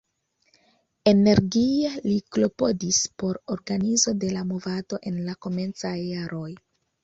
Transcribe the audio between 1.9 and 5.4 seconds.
li klopodis por organizo de la movado en